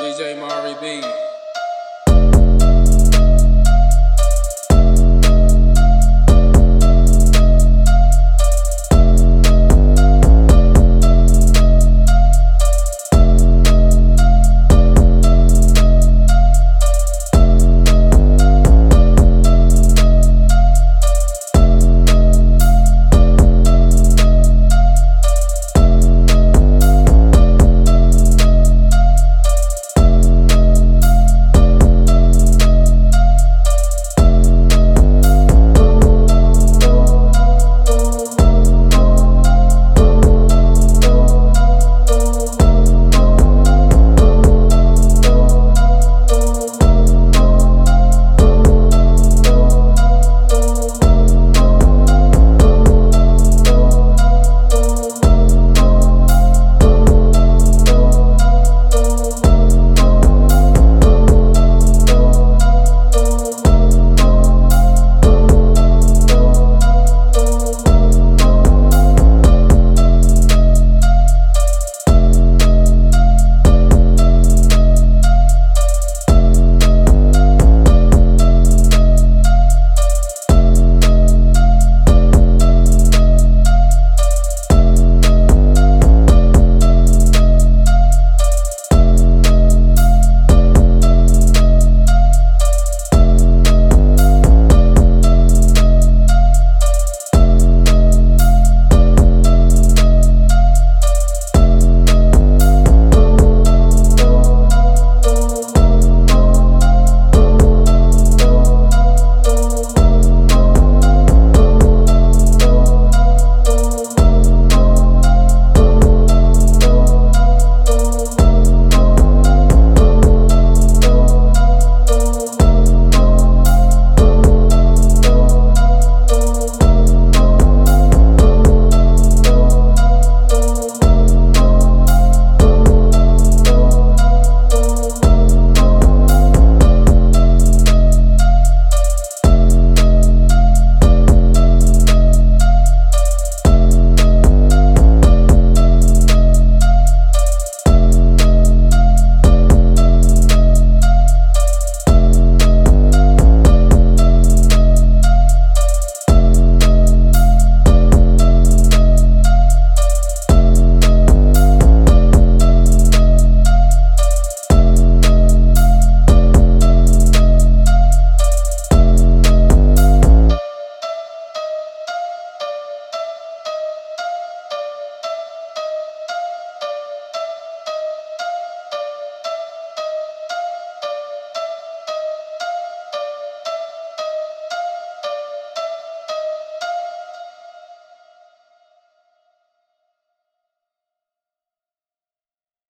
[0.00, 1.29] DJ Mari B.